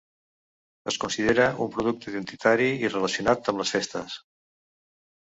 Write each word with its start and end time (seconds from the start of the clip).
Es 0.91 0.97
considera 1.03 1.45
un 1.67 1.71
producte 1.77 2.11
identitari 2.15 2.73
i 2.89 2.93
relacionat 2.97 3.55
amb 3.55 3.65
les 3.65 3.79
festes. 3.79 4.21